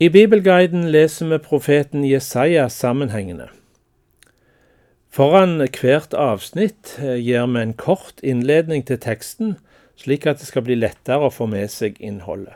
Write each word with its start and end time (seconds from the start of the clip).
I 0.00 0.08
Bibelguiden 0.08 0.92
leser 0.92 1.26
vi 1.26 1.38
profeten 1.42 2.04
Jesaja 2.04 2.68
sammenhengende. 2.70 3.48
Foran 5.10 5.56
hvert 5.58 6.12
avsnitt 6.14 6.92
eh, 7.02 7.16
gir 7.18 7.48
vi 7.50 7.58
en 7.64 7.72
kort 7.74 8.22
innledning 8.22 8.84
til 8.86 9.00
teksten, 9.02 9.56
slik 9.98 10.28
at 10.30 10.38
det 10.38 10.46
skal 10.52 10.62
bli 10.68 10.76
lettere 10.78 11.26
å 11.26 11.32
få 11.34 11.48
med 11.50 11.72
seg 11.74 11.98
innholdet. 11.98 12.54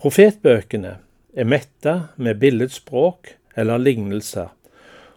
Profetbøkene 0.00 0.94
er 1.36 1.50
metta 1.52 1.94
med 2.16 2.40
billedspråk 2.40 3.34
eller 3.52 3.84
lignelser, 3.84 4.48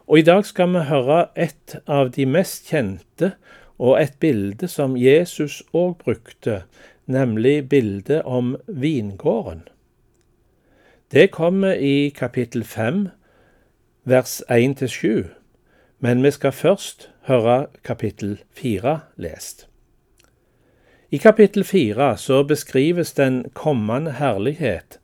og 0.04 0.20
i 0.20 0.26
dag 0.28 0.44
skal 0.44 0.74
vi 0.76 0.84
høre 0.90 1.22
et 1.40 1.78
av 1.88 2.12
de 2.12 2.28
mest 2.28 2.68
kjente 2.68 3.32
og 3.80 3.96
et 3.96 4.20
bilde 4.20 4.68
som 4.68 5.00
Jesus 5.00 5.62
òg 5.72 5.96
brukte, 6.04 6.66
nemlig 7.08 7.62
bildet 7.72 8.28
om 8.28 8.58
vingården. 8.68 9.64
Det 11.12 11.30
kommer 11.30 11.72
i 11.72 12.08
kapittel 12.10 12.64
5, 12.64 13.08
vers 14.04 14.42
1-7, 14.50 15.24
men 15.98 16.22
vi 16.22 16.30
skal 16.30 16.52
først 16.52 17.10
høre 17.24 17.66
kapittel 17.84 18.42
4 18.52 19.00
lest. 19.16 19.68
I 21.10 21.16
kapittel 21.16 21.64
4 21.64 22.16
så 22.16 22.42
beskrives 22.44 23.12
den 23.12 23.44
kommende 23.54 24.12
herlighet 24.12 25.00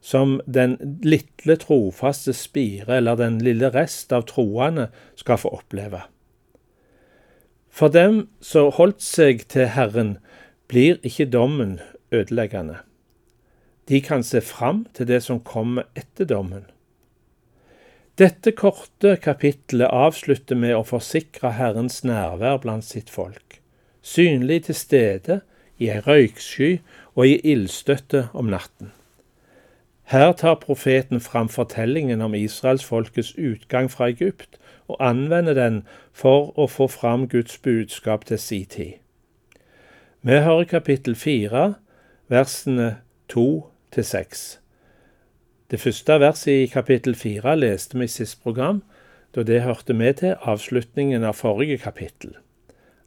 som 0.00 0.40
den 0.46 0.76
lille 1.02 1.56
trofaste 1.56 2.32
spire, 2.32 2.96
eller 2.96 3.16
den 3.16 3.38
lille 3.40 3.70
rest 3.72 4.12
av 4.12 4.26
troende, 4.28 4.90
skal 5.16 5.38
få 5.38 5.54
oppleve. 5.56 6.02
For 7.70 7.88
dem 7.88 8.28
som 8.40 8.68
holdt 8.76 9.00
seg 9.02 9.48
til 9.48 9.72
Herren, 9.72 10.18
blir 10.68 11.00
ikke 11.02 11.30
dommen 11.32 11.80
ødeleggende. 12.12 12.76
De 13.88 14.00
kan 14.00 14.22
se 14.22 14.40
fram 14.40 14.86
til 14.94 15.06
det 15.06 15.22
som 15.22 15.40
kommer 15.40 15.86
etter 15.94 16.26
dommen. 16.26 16.64
Dette 18.18 18.52
korte 18.56 19.16
kapittelet 19.22 19.92
avslutter 19.92 20.56
med 20.56 20.74
å 20.74 20.86
forsikre 20.88 21.52
Herrens 21.58 22.00
nærvær 22.04 22.62
blant 22.62 22.86
sitt 22.86 23.10
folk, 23.12 23.60
synlig 24.02 24.64
til 24.66 24.78
stede 24.78 25.40
i 25.78 25.90
ei 25.92 26.00
røyksky 26.00 26.78
og 27.14 27.26
i 27.28 27.36
ildstøtte 27.52 28.28
om 28.32 28.48
natten. 28.50 28.94
Her 30.06 30.32
tar 30.32 30.62
profeten 30.62 31.20
fram 31.20 31.48
fortellingen 31.52 32.22
om 32.22 32.34
israelsfolkets 32.34 33.34
utgang 33.36 33.90
fra 33.90 34.08
Egypt, 34.08 34.58
og 34.88 34.96
anvender 35.02 35.54
den 35.54 35.80
for 36.12 36.52
å 36.54 36.68
få 36.70 36.86
fram 36.86 37.26
Guds 37.28 37.58
budskap 37.58 38.24
til 38.24 38.38
si 38.38 38.64
tid. 38.64 38.92
Vi 40.22 40.38
hører 40.42 40.64
kapittel 40.70 41.18
fire, 41.18 41.74
versene 42.30 42.96
to 43.28 43.66
til 43.92 44.04
6. 44.04 44.60
Det 45.70 45.80
første 45.80 46.20
verset 46.20 46.52
i 46.52 46.66
kapittel 46.70 47.14
4 47.14 47.56
leste 47.56 47.98
vi 47.98 48.04
i 48.04 48.10
sist 48.10 48.42
program, 48.42 48.82
da 49.34 49.42
det 49.42 49.62
hørte 49.62 49.94
med 49.94 50.14
til 50.22 50.36
avslutningen 50.42 51.24
av 51.24 51.34
forrige 51.34 51.78
kapittel, 51.78 52.36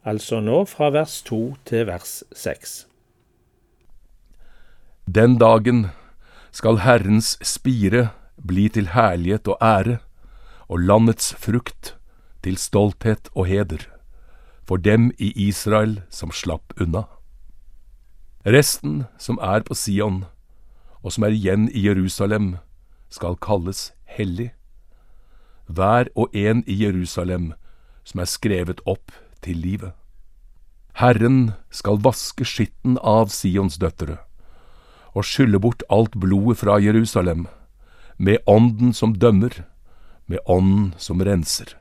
altså 0.04 0.40
nå 0.40 0.64
fra 0.68 0.90
vers 0.94 1.22
2 1.26 1.40
til 1.66 1.86
vers 1.88 2.22
6. 2.32 2.86
Den 5.08 5.38
dagen 5.38 5.86
skal 6.52 6.82
Herrens 6.84 7.38
spire 7.42 8.10
bli 8.46 8.68
til 8.68 8.92
herlighet 8.94 9.48
og 9.48 9.58
ære, 9.62 9.98
og 10.68 10.78
landets 10.78 11.34
frukt 11.34 11.96
til 12.44 12.56
stolthet 12.56 13.28
og 13.34 13.46
heder, 13.46 13.82
for 14.68 14.76
dem 14.76 15.10
i 15.18 15.32
Israel 15.48 16.00
som 16.10 16.30
slapp 16.30 16.72
unna. 16.80 17.02
Resten 18.46 19.04
som 19.18 19.38
er 19.42 19.66
på 19.66 19.74
Sion, 19.74 20.24
og 21.02 21.14
som 21.14 21.24
er 21.24 21.34
igjen 21.36 21.68
i 21.72 21.86
Jerusalem, 21.86 22.56
skal 23.10 23.36
kalles 23.42 23.90
hellig. 24.04 24.52
Hver 25.66 26.10
og 26.14 26.34
en 26.36 26.62
i 26.66 26.76
Jerusalem 26.84 27.52
som 28.04 28.20
er 28.20 28.30
skrevet 28.30 28.80
opp 28.86 29.12
til 29.42 29.58
livet. 29.62 29.94
Herren 30.98 31.52
skal 31.70 32.00
vaske 32.02 32.44
skitten 32.44 32.98
av 32.98 33.30
Sions 33.32 33.78
døtre 33.80 34.18
og 35.10 35.26
skylle 35.26 35.58
bort 35.58 35.82
alt 35.90 36.14
blodet 36.14 36.60
fra 36.60 36.76
Jerusalem, 36.78 37.48
med 38.16 38.38
ånden 38.46 38.92
som 38.94 39.16
dømmer, 39.18 39.64
med 40.26 40.38
ånden 40.46 40.92
som 40.98 41.18
renser. 41.18 41.74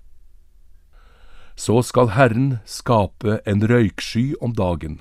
Så 1.54 1.84
skal 1.86 2.16
Herren 2.16 2.60
skape 2.66 3.38
en 3.46 3.62
røyksky 3.70 4.34
om 4.42 4.56
dagen 4.58 4.98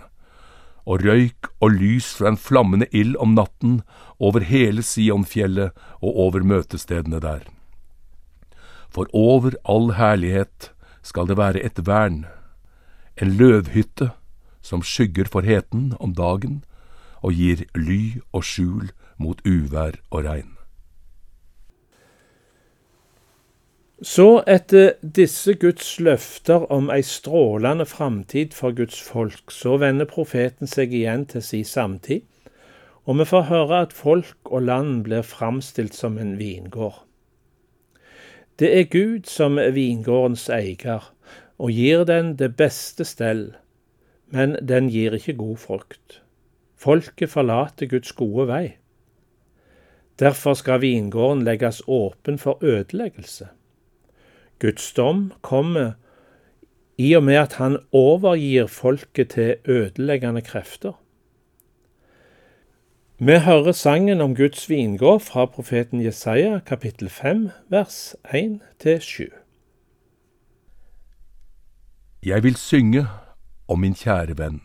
og 0.88 1.04
røyk 1.04 1.50
og 1.60 1.76
lys 1.76 2.15
fra 2.16 2.32
en 2.32 2.41
flammende 2.41 2.88
ild 2.97 3.16
om 3.21 3.34
natten 3.37 3.81
over 4.19 4.47
hele 4.49 4.82
Sionfjellet 4.82 5.76
og 6.00 6.21
over 6.26 6.44
møtestedene 6.47 7.21
der. 7.21 7.44
For 8.88 9.10
over 9.12 9.59
all 9.69 9.93
herlighet 9.99 10.71
skal 11.04 11.28
det 11.28 11.37
være 11.37 11.62
et 11.65 11.84
vern, 11.87 12.25
en 13.21 13.37
løvhytte 13.37 14.10
som 14.65 14.82
skygger 14.82 15.28
for 15.28 15.44
heten 15.44 15.93
om 16.00 16.15
dagen 16.16 16.62
og 17.20 17.37
gir 17.37 17.66
ly 17.76 18.20
og 18.32 18.47
skjul 18.47 18.93
mot 19.19 19.43
uvær 19.44 20.00
og 20.10 20.25
regn. 20.25 20.58
Så 24.03 24.45
etter 24.47 24.93
disse 25.03 25.57
Guds 25.59 25.97
løfter 25.99 26.69
om 26.71 26.87
ei 26.95 27.01
strålende 27.03 27.83
framtid 27.83 28.53
for 28.55 28.71
Guds 28.71 29.01
folk, 29.03 29.51
så 29.51 29.75
vender 29.83 30.07
profeten 30.07 30.71
seg 30.71 30.95
igjen 30.95 31.25
til 31.27 31.43
si 31.43 31.65
samtid, 31.67 32.23
og 33.11 33.19
vi 33.19 33.27
får 33.27 33.49
høre 33.49 33.81
at 33.89 33.97
folk 33.97 34.53
og 34.53 34.63
land 34.69 35.03
blir 35.09 35.27
framstilt 35.27 35.99
som 35.99 36.15
en 36.23 36.37
vingård. 36.39 37.03
Det 38.63 38.71
er 38.79 38.87
Gud 38.87 39.27
som 39.27 39.59
er 39.59 39.75
vingårdens 39.75 40.47
eier, 40.47 41.11
og 41.59 41.75
gir 41.75 42.07
den 42.07 42.37
det 42.39 42.53
beste 42.55 43.03
stell, 43.03 43.49
men 44.31 44.55
den 44.63 44.95
gir 44.95 45.19
ikke 45.19 45.41
god 45.43 45.59
frukt. 45.59 46.21
Folket 46.79 47.35
forlater 47.35 47.91
Guds 47.91 48.15
gode 48.15 48.47
vei. 48.47 48.65
Derfor 50.23 50.55
skal 50.55 50.85
vingården 50.87 51.43
legges 51.43 51.83
åpen 51.87 52.39
for 52.39 52.63
ødeleggelse. 52.63 53.58
Guds 54.59 54.93
dom 54.93 55.33
kommer 55.43 55.93
i 56.99 57.13
og 57.15 57.23
med 57.23 57.35
at 57.35 57.53
han 57.53 57.79
overgir 57.93 58.67
folket 58.67 59.31
til 59.31 59.57
ødeleggende 59.65 60.43
krefter. 60.43 60.93
Vi 63.19 63.39
hører 63.39 63.73
sangen 63.73 64.21
om 64.21 64.35
Guds 64.35 64.71
vingård 64.71 65.21
fra 65.21 65.47
profeten 65.47 66.05
Jesaja, 66.05 66.59
kapittel 66.67 67.09
5, 67.09 67.49
vers 67.69 68.17
1-7. 68.25 69.27
Jeg 72.23 72.43
vil 72.43 72.57
synge 72.57 73.07
om 73.69 73.79
min 73.79 73.95
kjære 73.95 74.39
venn, 74.39 74.61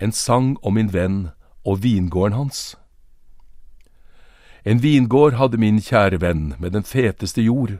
en 0.00 0.12
sang 0.12 0.56
om 0.62 0.74
min 0.74 0.92
venn 0.92 1.28
og 1.64 1.82
vingården 1.82 2.36
hans. 2.36 2.78
En 4.64 4.82
vingård 4.82 5.32
hadde 5.32 5.56
min 5.60 5.80
kjære 5.80 6.20
venn 6.20 6.54
med 6.58 6.70
den 6.70 6.84
feteste 6.84 7.42
jord 7.42 7.76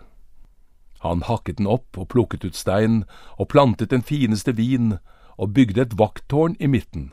han 1.01 1.23
hakket 1.25 1.57
den 1.57 1.69
opp 1.71 1.97
og 1.97 2.11
plukket 2.13 2.45
ut 2.45 2.57
stein 2.57 3.05
og 3.39 3.49
plantet 3.53 3.91
den 3.91 4.03
fineste 4.05 4.53
vin 4.53 4.99
og 5.41 5.55
bygde 5.57 5.87
et 5.87 5.97
vakttårn 5.97 6.59
i 6.61 6.69
midten. 6.69 7.11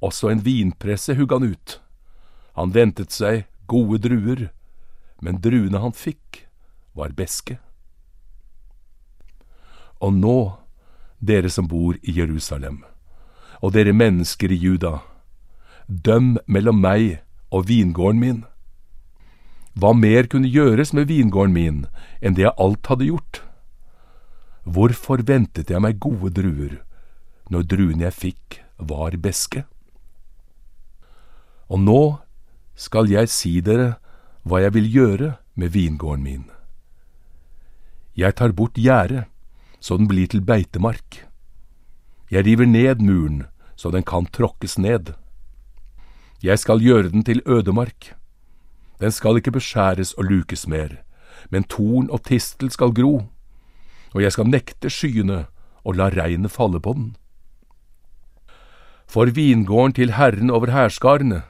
Også 0.00 0.30
en 0.32 0.40
vinpresse 0.44 1.16
hugg 1.16 1.32
han 1.32 1.44
ut. 1.44 1.80
Han 2.56 2.72
ventet 2.72 3.12
seg 3.12 3.44
gode 3.68 4.00
druer, 4.00 4.48
men 5.20 5.40
druene 5.44 5.82
han 5.82 5.92
fikk, 5.92 6.46
var 6.96 7.12
beske. 7.12 7.58
Og 10.00 10.16
nå, 10.16 10.38
dere 11.20 11.52
som 11.52 11.68
bor 11.68 11.96
i 12.00 12.16
Jerusalem, 12.16 12.80
og 13.60 13.72
dere 13.76 13.92
mennesker 13.92 14.52
i 14.52 14.60
Juda, 14.60 15.00
døm 15.86 16.36
mellom 16.46 16.80
meg 16.80 17.20
og 17.52 17.68
vingården 17.68 18.20
min. 18.20 18.44
Hva 19.76 19.92
mer 19.92 20.24
kunne 20.32 20.48
gjøres 20.48 20.94
med 20.96 21.10
vingården 21.10 21.52
min 21.52 21.80
enn 22.24 22.36
det 22.36 22.46
jeg 22.46 22.56
alt 22.56 22.88
hadde 22.88 23.10
gjort? 23.10 23.42
Hvorfor 24.64 25.20
ventet 25.28 25.68
jeg 25.70 25.82
meg 25.84 26.00
gode 26.00 26.32
druer 26.32 26.78
når 27.52 27.66
druene 27.68 28.06
jeg 28.08 28.16
fikk, 28.16 28.60
var 28.80 29.12
beske? 29.20 29.66
Og 31.68 31.84
nå 31.84 32.00
skal 32.72 33.12
jeg 33.12 33.28
si 33.28 33.58
dere 33.60 33.98
hva 34.48 34.64
jeg 34.64 34.72
vil 34.78 34.88
gjøre 34.96 35.30
med 35.60 35.76
vingården 35.76 36.24
min. 36.24 36.48
Jeg 38.16 38.32
tar 38.40 38.56
bort 38.56 38.80
gjerdet, 38.80 39.28
så 39.76 40.00
den 40.00 40.08
blir 40.08 40.30
til 40.32 40.40
beitemark. 40.40 41.26
Jeg 42.32 42.48
river 42.48 42.64
ned 42.64 43.04
muren, 43.04 43.44
så 43.76 43.92
den 43.92 44.06
kan 44.08 44.24
tråkkes 44.24 44.78
ned. 44.80 45.12
Jeg 46.40 46.58
skal 46.64 46.80
gjøre 46.80 47.12
den 47.12 47.26
til 47.28 47.44
ødemark 47.44 48.15
den 49.00 49.12
skal 49.12 49.36
ikke 49.36 49.52
beskjæres 49.56 50.12
og 50.16 50.24
lukes 50.24 50.66
mer, 50.66 50.96
men 51.50 51.64
torn 51.64 52.10
og 52.10 52.24
tistel 52.24 52.70
skal 52.70 52.94
gro, 52.94 53.26
og 54.14 54.22
jeg 54.22 54.32
skal 54.32 54.48
nekte 54.48 54.90
skyene 54.90 55.44
og 55.84 55.98
la 55.98 56.08
regnet 56.10 56.50
falle 56.50 56.80
på 56.80 56.94
den. 56.96 57.10
For 59.06 59.30
vingården 59.30 59.92
til 59.92 60.16
Herren 60.16 60.50
over 60.50 60.70
hærskarene, 60.70 61.42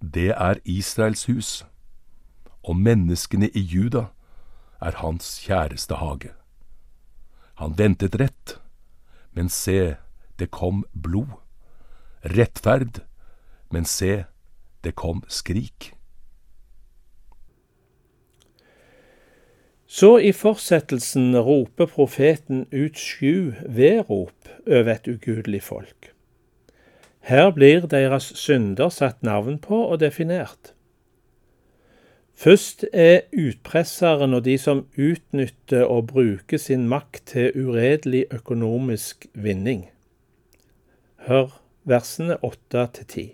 det 0.00 0.30
er 0.36 0.60
Israels 0.64 1.26
hus, 1.26 1.66
og 2.62 2.76
menneskene 2.76 3.48
i 3.48 3.60
Juda 3.60 4.06
er 4.82 5.00
hans 5.00 5.38
kjæreste 5.46 5.96
hage. 5.96 6.30
Han 7.56 7.78
ventet 7.78 8.20
rett, 8.20 8.58
men 9.32 9.48
se, 9.48 9.96
det 10.38 10.50
kom 10.50 10.84
blod. 10.92 11.40
Rettferd, 12.24 13.00
men 13.72 13.84
se, 13.84 14.24
det 14.84 14.94
kom 14.94 15.22
skrik. 15.28 15.95
Så 19.86 20.16
i 20.18 20.32
fortsettelsen 20.32 21.36
roper 21.38 21.86
profeten 21.86 22.66
ut 22.72 22.98
sju 22.98 23.54
vedrop 23.68 24.50
over 24.66 24.92
et 24.96 25.06
ugudelig 25.08 25.62
folk. 25.62 26.10
Her 27.26 27.50
blir 27.54 27.86
deres 27.90 28.32
synder 28.38 28.90
satt 28.90 29.22
navn 29.22 29.58
på 29.62 29.78
og 29.86 30.00
definert. 30.00 30.72
Først 32.36 32.84
er 32.92 33.24
utpresseren 33.32 34.34
og 34.36 34.44
de 34.44 34.58
som 34.58 34.84
utnytter 34.98 35.86
og 35.86 36.10
bruker 36.10 36.60
sin 36.60 36.84
makt 36.88 37.22
til 37.32 37.54
uredelig 37.56 38.26
økonomisk 38.30 39.26
vinning. 39.32 39.86
Hør 41.26 41.56
versene 41.88 42.36
åtte 42.44 42.84
til 42.98 43.06
ti. 43.14 43.26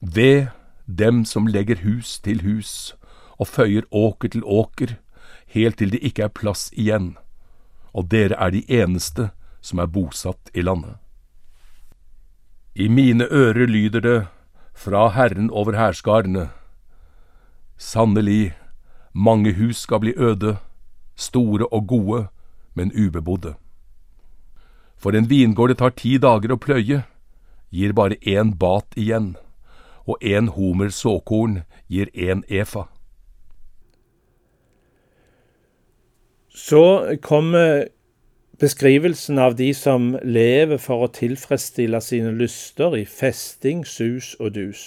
Ved 0.00 0.46
dem 0.86 1.24
som 1.24 1.46
legger 1.46 1.80
hus 1.86 2.18
til 2.20 2.42
hus 2.42 2.92
og 3.38 3.48
føyer 3.48 3.86
åker 3.90 4.28
til 4.28 4.44
åker, 4.44 4.96
helt 5.46 5.78
til 5.78 5.90
det 5.90 6.02
ikke 6.02 6.28
er 6.28 6.34
plass 6.34 6.70
igjen, 6.72 7.16
og 7.92 8.10
dere 8.10 8.38
er 8.38 8.50
de 8.54 8.64
eneste 8.68 9.30
som 9.64 9.78
er 9.78 9.90
bosatt 9.90 10.50
i 10.54 10.62
landet. 10.62 10.96
I 12.74 12.88
mine 12.88 13.24
ører 13.30 13.66
lyder 13.70 14.00
det 14.00 14.20
fra 14.74 15.08
Herren 15.14 15.50
over 15.50 15.76
hærskarene. 15.78 16.48
Sannelig, 17.78 18.54
mange 19.12 19.54
hus 19.54 19.76
skal 19.76 20.00
bli 20.00 20.14
øde, 20.16 20.56
store 21.16 21.66
og 21.66 21.86
gode, 21.86 22.26
men 22.74 22.92
ubebodde. 23.06 23.54
For 24.96 25.10
en 25.10 25.30
vingård 25.30 25.68
det 25.68 25.78
tar 25.78 25.94
ti 25.94 26.18
dager 26.18 26.54
å 26.54 26.58
pløye, 26.58 27.04
gir 27.70 27.92
bare 27.92 28.18
én 28.26 28.54
bat 28.58 28.98
igjen, 28.98 29.36
og 30.06 30.18
én 30.22 30.50
homer 30.50 30.90
såkorn 30.90 31.62
gir 31.88 32.10
én 32.14 32.42
efa. 32.50 32.88
Så 36.64 37.16
kommer 37.22 37.88
beskrivelsen 38.60 39.38
av 39.38 39.56
de 39.58 39.66
som 39.76 40.14
lever 40.24 40.80
for 40.80 41.04
å 41.04 41.10
tilfredsstille 41.12 42.00
sine 42.00 42.32
lyster 42.38 42.96
i 42.96 43.02
festing, 43.04 43.82
sus 43.84 44.32
og 44.40 44.54
dus. 44.56 44.84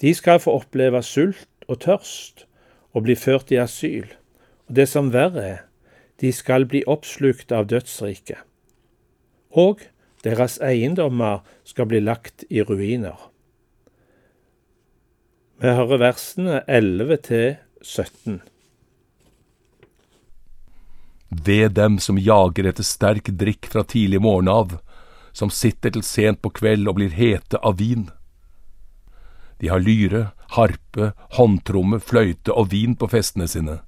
De 0.00 0.14
skal 0.16 0.40
få 0.40 0.54
oppleve 0.62 1.02
sult 1.04 1.68
og 1.68 1.82
tørst 1.84 2.46
og 2.96 3.04
bli 3.04 3.18
ført 3.18 3.52
i 3.52 3.60
asyl. 3.60 4.08
Og 4.70 4.80
det 4.80 4.88
som 4.88 5.12
verre 5.12 5.44
er, 5.44 5.62
de 6.24 6.32
skal 6.32 6.64
bli 6.70 6.80
oppslukt 6.88 7.52
av 7.52 7.68
dødsriket. 7.68 8.40
Og 9.52 9.84
deres 10.24 10.56
eiendommer 10.64 11.44
skal 11.68 11.92
bli 11.92 12.00
lagt 12.00 12.48
i 12.48 12.64
ruiner. 12.64 13.18
Vi 15.60 15.76
hører 15.76 16.08
versene 16.08 16.62
11 16.64 17.26
til 17.28 17.50
17 17.82 18.40
ved 21.28 21.74
dem 21.76 21.98
som 21.98 22.18
jager 22.18 22.68
etter 22.70 22.86
sterk 22.86 23.28
drikk 23.40 23.68
fra 23.72 23.84
tidlig 23.84 24.20
morgen 24.24 24.48
av, 24.48 24.78
som 25.32 25.50
sitter 25.52 25.92
til 25.94 26.04
sent 26.06 26.40
på 26.42 26.52
kveld 26.56 26.88
og 26.88 26.98
blir 26.98 27.12
hete 27.14 27.60
av 27.62 27.78
vin. 27.78 28.08
De 29.60 29.68
har 29.68 29.82
lyre, 29.82 30.30
harpe, 30.56 31.12
håndtromme, 31.36 32.00
fløyte 32.00 32.54
og 32.54 32.70
vin 32.72 32.96
på 32.96 33.10
festene 33.12 33.48
sine, 33.50 33.80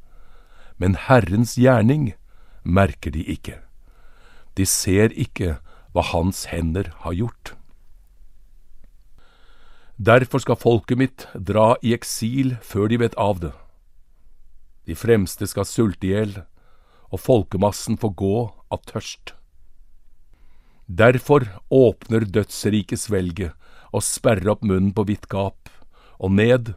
men 0.76 0.96
Herrens 1.08 1.56
gjerning 1.58 2.12
merker 2.62 3.14
de 3.14 3.24
ikke. 3.24 3.60
De 4.54 4.66
ser 4.66 5.14
ikke 5.14 5.58
hva 5.94 6.04
Hans 6.12 6.46
hender 6.50 6.92
har 7.04 7.16
gjort. 7.16 7.54
Derfor 10.00 10.40
skal 10.40 10.56
folket 10.56 10.98
mitt 10.98 11.26
dra 11.34 11.74
i 11.84 11.92
eksil 11.92 12.56
før 12.64 12.88
de 12.88 13.00
vet 13.02 13.16
av 13.20 13.42
det. 13.42 13.52
De 14.88 14.96
fremste 14.96 15.46
skal 15.46 15.68
sulte 15.68 16.08
i 16.08 16.14
hjel, 16.14 16.38
og 17.10 17.20
folkemassen 17.20 17.98
får 18.00 18.14
gå 18.18 18.34
av 18.70 18.82
tørst. 18.86 19.34
Derfor 20.86 21.46
åpner 21.70 22.26
dødsriket 22.26 22.98
svelget 22.98 23.54
og 23.94 24.02
sperrer 24.06 24.50
opp 24.54 24.64
munnen 24.66 24.92
på 24.94 25.06
vidt 25.06 25.28
gap, 25.30 25.70
og 26.18 26.34
ned 26.34 26.74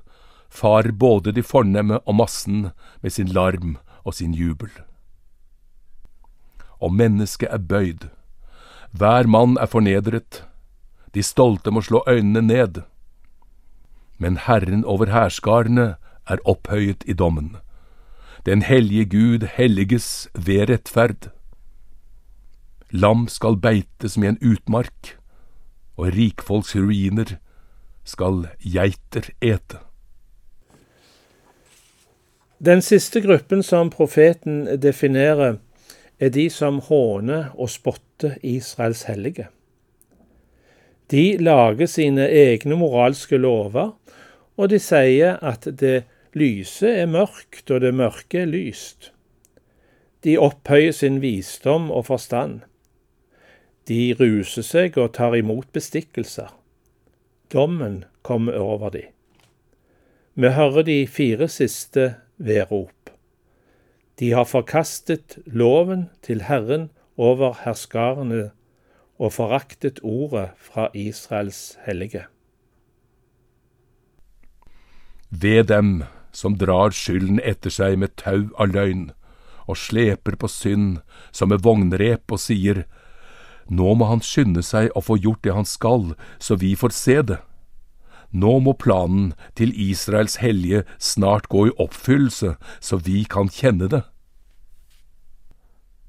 far 0.53 0.91
både 0.91 1.33
de 1.33 1.41
fornemme 1.45 1.99
og 2.05 2.17
massen 2.21 2.69
med 3.01 3.13
sin 3.13 3.31
larm 3.33 3.77
og 4.03 4.17
sin 4.17 4.33
jubel. 4.37 4.69
Og 6.77 6.93
mennesket 6.93 7.49
er 7.49 7.61
bøyd, 7.61 8.09
hver 8.93 9.25
mann 9.25 9.57
er 9.57 9.65
fornedret, 9.65 10.43
de 11.13 11.23
stolte 11.25 11.71
må 11.73 11.81
slå 11.81 12.03
øynene 12.05 12.41
ned. 12.45 12.83
Men 14.21 14.37
Herren 14.37 14.85
over 14.85 15.09
hærskarene 15.09 15.95
er 16.29 16.43
opphøyet 16.45 17.01
i 17.09 17.13
dommen. 17.17 17.57
Den 18.45 18.61
hellige 18.61 19.05
Gud 19.05 19.47
helliges 19.55 20.29
ved 20.35 20.69
rettferd. 20.69 21.29
Lam 22.91 23.27
skal 23.27 23.55
beite 23.55 24.09
som 24.09 24.23
i 24.23 24.27
en 24.27 24.39
utmark, 24.43 25.15
og 25.97 26.11
rikfolks 26.17 26.75
ruiner 26.75 27.37
skal 28.03 28.47
geiter 28.59 29.29
ete. 29.41 29.79
Den 32.59 32.81
siste 32.81 33.21
gruppen 33.21 33.63
som 33.63 33.89
profeten 33.89 34.65
definerer, 34.81 35.57
er 36.19 36.29
de 36.29 36.49
som 36.49 36.79
håner 36.79 37.49
og 37.59 37.69
spotter 37.69 38.37
Israels 38.43 39.03
hellige. 39.03 39.47
De 41.11 41.37
lager 41.37 41.85
sine 41.85 42.27
egne 42.29 42.75
moralske 42.79 43.37
lover, 43.37 43.91
og 44.57 44.69
de 44.69 44.79
sier 44.79 45.39
at 45.43 45.67
det 45.79 46.03
Lyset 46.33 46.99
er 47.03 47.09
mørkt, 47.09 47.69
og 47.69 47.81
det 47.81 47.93
mørke 47.93 48.41
er 48.41 48.49
lyst. 48.49 49.11
De 50.23 50.37
opphøyer 50.39 50.91
sin 50.91 51.21
visdom 51.21 51.91
og 51.91 52.07
forstand. 52.09 52.61
De 53.87 54.15
ruser 54.19 54.65
seg 54.65 54.97
og 54.97 55.11
tar 55.17 55.35
imot 55.35 55.67
bestikkelser. 55.75 56.49
Dommen 57.53 58.03
kommer 58.23 58.57
over 58.57 58.89
de. 58.89 59.03
Vi 60.33 60.49
hører 60.49 60.87
de 60.87 61.05
fire 61.05 61.47
siste 61.51 62.15
vedrop. 62.37 63.11
De 64.19 64.31
har 64.31 64.49
forkastet 64.49 65.37
loven 65.45 66.07
til 66.25 66.47
Herren 66.47 66.89
over 67.17 67.59
herskarene 67.65 68.49
og 69.19 69.33
foraktet 69.33 69.99
ordet 70.01 70.49
fra 70.57 70.87
Israels 70.93 71.77
hellige. 71.85 72.25
Ved 75.29 75.63
dem 75.69 76.03
som 76.33 76.57
drar 76.57 76.91
skylden 76.91 77.39
etter 77.43 77.73
seg 77.73 77.99
med 78.01 78.15
tau 78.19 78.49
av 78.59 78.73
løgn, 78.73 79.11
og 79.69 79.79
sleper 79.79 80.35
på 80.35 80.49
synd 80.51 80.99
som 81.31 81.53
med 81.53 81.63
vognrep 81.63 82.33
og 82.33 82.41
sier, 82.41 82.83
Nå 83.71 83.93
må 83.95 84.09
han 84.09 84.19
skynde 84.19 84.59
seg 84.65 84.89
å 84.91 85.01
få 85.01 85.15
gjort 85.23 85.43
det 85.45 85.53
han 85.55 85.67
skal, 85.67 86.13
så 86.35 86.57
vi 86.59 86.73
får 86.75 86.91
se 86.91 87.21
det. 87.23 87.39
Nå 88.33 88.57
må 88.65 88.73
planen 88.73 89.31
til 89.55 89.71
Israels 89.77 90.39
hellige 90.41 90.83
snart 90.97 91.47
gå 91.53 91.67
i 91.69 91.75
oppfyllelse, 91.79 92.55
så 92.81 92.97
vi 92.97 93.23
kan 93.29 93.47
kjenne 93.47 93.87
det. 93.87 94.01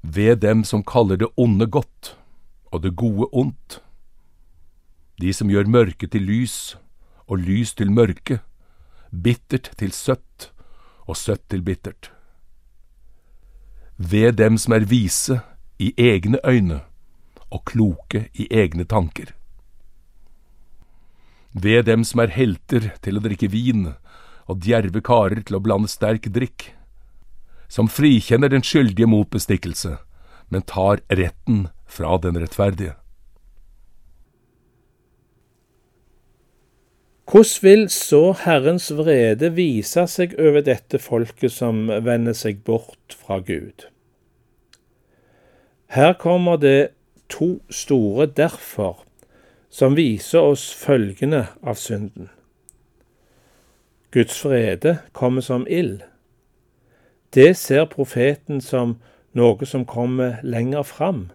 Ved 0.01 0.41
dem 0.41 0.65
som 0.65 0.83
kaller 0.83 1.21
det 1.21 1.29
onde 1.37 1.69
godt 1.69 2.15
og 2.73 2.83
det 2.83 2.95
gode 2.97 3.29
ondt, 3.31 3.79
de 5.21 5.31
som 5.33 5.49
gjør 5.49 5.69
mørke 5.71 6.09
til 6.11 6.25
lys 6.27 6.75
og 7.29 7.39
lys 7.45 7.71
til 7.77 7.93
mørke, 7.93 8.41
bittert 9.23 9.71
til 9.79 9.93
søtt 9.95 10.49
og 11.05 11.17
søtt 11.17 11.43
til 11.49 11.63
bittert. 11.65 12.11
Ved 13.97 14.35
dem 14.41 14.57
som 14.59 14.75
er 14.75 14.87
vise 14.89 15.39
i 15.79 15.93
egne 15.97 16.39
øyne 16.43 16.81
og 17.51 17.63
kloke 17.65 18.27
i 18.33 18.47
egne 18.51 18.83
tanker. 18.83 19.31
Ved 21.53 21.85
dem 21.87 22.03
som 22.03 22.19
er 22.19 22.33
helter 22.35 22.91
til 23.01 23.17
å 23.17 23.23
drikke 23.23 23.47
vin 23.51 23.93
og 24.45 24.59
djerve 24.65 25.01
karer 25.01 25.39
til 25.45 25.57
å 25.57 25.63
blande 25.63 25.87
sterk 25.89 26.27
drikk, 26.35 26.73
som 27.71 27.87
frikjenner 27.87 28.51
den 28.51 28.65
skyldige 28.65 29.07
mot 29.09 29.29
bestikkelse, 29.31 29.95
men 30.51 30.67
tar 30.67 31.01
retten 31.09 31.67
fra 31.87 32.17
den 32.21 32.37
rettferdige. 32.41 32.93
Hvordan 37.35 37.61
vil 37.61 37.89
så 37.89 38.31
Herrens 38.31 38.93
vrede 38.95 39.49
vise 39.55 40.05
seg 40.07 40.37
over 40.39 40.61
dette 40.63 40.95
folket 41.03 41.51
som 41.51 41.89
vender 41.91 42.31
seg 42.31 42.61
bort 42.63 43.11
fra 43.11 43.41
Gud? 43.43 43.89
Her 45.91 46.13
kommer 46.13 46.55
det 46.55 46.93
to 47.27 47.59
store 47.67 48.29
derfor 48.31 49.03
som 49.67 49.97
viser 49.99 50.47
oss 50.47 50.69
følgene 50.71 51.41
av 51.59 51.75
synden. 51.75 52.29
Guds 54.15 54.39
vrede 54.45 54.95
kommer 55.11 55.43
som 55.43 55.67
ild. 55.67 56.07
Det 57.35 57.57
ser 57.59 57.91
profeten 57.91 58.63
som 58.63 58.95
noe 59.35 59.67
som 59.67 59.83
kommer 59.83 60.39
lenger 60.39 60.87
fram, 60.87 61.31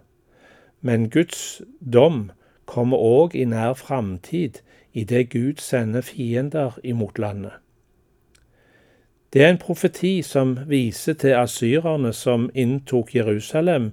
men 0.80 1.10
Guds 1.12 1.60
dom 1.84 2.30
kommer 2.64 2.96
òg 2.96 3.36
i 3.36 3.44
nær 3.44 3.76
framtid 3.76 4.62
idet 4.94 5.30
Gud 5.30 5.60
sender 5.60 6.00
fiender 6.00 6.78
imot 6.84 7.18
landet. 7.18 7.52
Det 9.32 9.44
er 9.44 9.50
en 9.50 9.58
profeti 9.58 10.22
som 10.22 10.58
viser 10.66 11.12
til 11.12 11.36
asyrerne 11.38 12.12
som 12.12 12.50
inntok 12.54 13.14
Jerusalem 13.14 13.92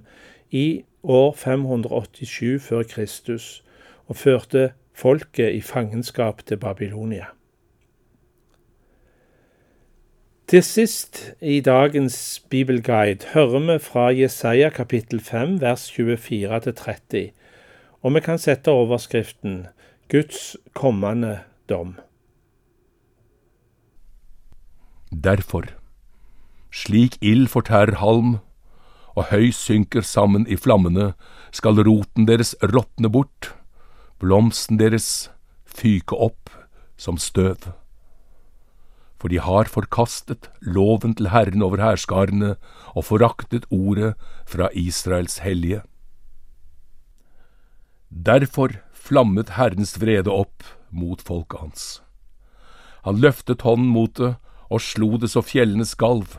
i 0.50 0.82
år 1.02 1.32
587 1.32 2.62
før 2.62 2.82
Kristus 2.82 3.64
og 4.06 4.16
førte 4.16 4.72
folket 4.94 5.54
i 5.54 5.60
fangenskap 5.60 6.42
til 6.46 6.56
Babylonia. 6.56 7.24
Til 10.48 10.62
sist 10.62 11.34
i 11.40 11.60
dagens 11.60 12.42
bibelguide 12.50 13.26
hører 13.34 13.58
vi 13.58 13.78
fra 13.78 14.08
Jesaja 14.10 14.68
kapittel 14.68 15.20
5 15.20 15.60
vers 15.60 15.90
24-30, 15.92 17.30
og 18.02 18.14
vi 18.14 18.20
kan 18.20 18.38
sette 18.38 18.70
overskriften 18.70 19.66
Guds 20.08 20.56
kommende 20.72 21.42
dom. 21.68 21.98
Derfor, 25.12 25.66
slik 26.72 27.18
ild 27.20 27.50
fortærer 27.52 27.98
halm, 28.00 28.38
og 29.12 29.28
høy 29.28 29.50
synker 29.52 30.00
sammen 30.00 30.46
i 30.48 30.56
flammene, 30.56 31.10
skal 31.52 31.82
roten 31.84 32.24
deres 32.24 32.54
råtne 32.64 33.12
bort, 33.12 33.50
blomsten 34.16 34.80
deres 34.80 35.28
fyke 35.68 36.16
opp 36.16 36.56
som 36.96 37.20
støv. 37.20 37.68
For 39.20 39.28
de 39.28 39.44
har 39.44 39.68
forkastet 39.68 40.48
loven 40.64 41.18
til 41.20 41.34
Herren 41.36 41.60
over 41.60 41.84
hærskarene 41.84 42.54
og 42.96 43.10
foraktet 43.12 43.68
ordet 43.68 44.14
fra 44.48 44.72
Israels 44.72 45.42
hellige. 45.44 45.84
Derfor 48.08 48.72
flammet 49.08 49.54
Herrens 49.56 49.96
vrede 50.00 50.30
opp 50.30 50.66
mot 50.90 51.22
folket 51.24 51.60
hans. 51.60 51.84
Han 53.06 53.20
løftet 53.22 53.64
hånden 53.64 53.88
mot 53.94 54.14
det 54.20 54.34
og 54.68 54.82
slo 54.84 55.16
det 55.16 55.30
så 55.32 55.40
fjellene 55.40 55.86
skalv, 55.88 56.36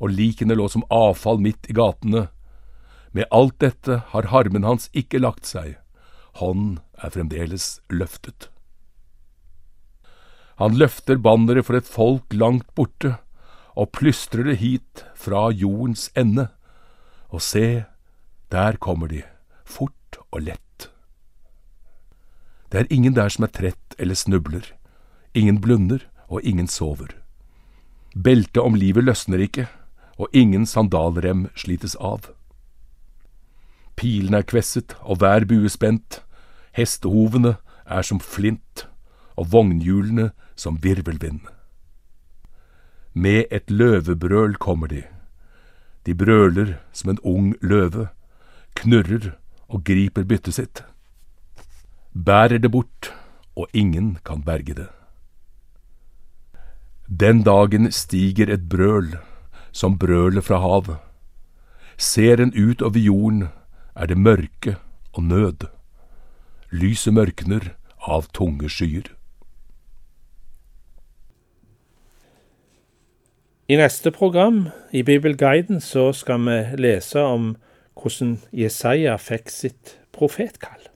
og 0.00 0.14
likene 0.16 0.56
lå 0.56 0.68
som 0.72 0.86
avfall 0.88 1.42
midt 1.44 1.68
i 1.68 1.76
gatene. 1.76 2.28
Med 3.12 3.28
alt 3.30 3.58
dette 3.60 3.98
har 4.14 4.30
harmen 4.32 4.64
hans 4.64 4.88
ikke 4.96 5.20
lagt 5.20 5.50
seg, 5.50 5.76
hånden 6.40 6.78
er 6.96 7.12
fremdeles 7.12 7.66
løftet. 7.92 8.48
Han 10.60 10.76
løfter 10.80 11.20
banneret 11.20 11.68
for 11.68 11.76
et 11.76 11.88
folk 11.88 12.32
langt 12.36 12.68
borte, 12.76 13.18
og 13.76 13.92
plystrer 13.96 14.48
det 14.48 14.58
hit 14.60 15.04
fra 15.16 15.48
jordens 15.52 16.08
ende. 16.16 16.48
Og 17.28 17.44
se, 17.44 17.84
der 18.52 18.76
kommer 18.76 19.08
de, 19.08 19.22
fort 19.64 20.20
og 20.30 20.44
lett. 20.48 20.69
Det 22.70 22.80
er 22.80 22.90
ingen 22.90 23.14
der 23.14 23.28
som 23.28 23.44
er 23.44 23.52
trett 23.54 23.96
eller 23.98 24.14
snubler, 24.14 24.62
ingen 25.34 25.60
blunder 25.60 26.04
og 26.28 26.42
ingen 26.42 26.68
sover. 26.68 27.10
Beltet 28.14 28.62
om 28.62 28.74
livet 28.74 29.04
løsner 29.04 29.42
ikke, 29.42 29.66
og 30.18 30.28
ingen 30.32 30.66
sandalrem 30.66 31.48
slites 31.56 31.96
av. 31.96 32.30
Pilene 33.96 34.40
er 34.40 34.46
kvesset 34.46 34.94
og 35.02 35.18
hver 35.20 35.46
bue 35.48 35.68
spent, 35.68 36.20
hestehovene 36.76 37.56
er 37.86 38.06
som 38.06 38.20
flint, 38.20 38.86
og 39.36 39.50
vognhjulene 39.50 40.30
som 40.54 40.78
virvelvind. 40.82 41.40
Med 43.12 43.50
et 43.50 43.70
løvebrøl 43.70 44.54
kommer 44.60 44.86
de. 44.86 45.02
De 46.06 46.14
brøler 46.14 46.76
som 46.92 47.10
en 47.10 47.22
ung 47.24 47.54
løve, 47.60 48.08
knurrer 48.78 49.32
og 49.68 49.84
griper 49.84 50.24
byttet 50.24 50.54
sitt. 50.54 50.84
Bærer 52.14 52.58
det 52.58 52.70
bort, 52.70 53.14
og 53.56 53.68
ingen 53.72 54.18
kan 54.26 54.42
berge 54.42 54.74
det. 54.74 54.88
Den 57.06 57.42
dagen 57.42 57.92
stiger 57.92 58.52
et 58.52 58.68
brøl, 58.68 59.16
som 59.72 59.98
brølet 59.98 60.44
fra 60.44 60.58
havet. 60.58 60.98
Ser 61.96 62.42
en 62.42 62.52
ut 62.54 62.82
over 62.82 62.98
jorden, 62.98 63.48
er 63.96 64.06
det 64.06 64.18
mørke 64.18 64.76
og 65.12 65.22
nød. 65.22 65.66
Lyset 66.70 67.14
mørkner 67.14 67.74
av 68.00 68.26
tunge 68.34 68.68
skyer. 68.68 69.06
I 73.70 73.76
neste 73.78 74.10
program, 74.10 74.68
i 74.92 75.02
Bibelguiden, 75.02 75.80
så 75.80 76.12
skal 76.12 76.42
vi 76.42 76.60
lese 76.74 77.22
om 77.22 77.52
hvordan 77.94 78.40
Jesaja 78.50 79.14
fikk 79.16 79.50
sitt 79.50 79.98
profetkall. 80.12 80.89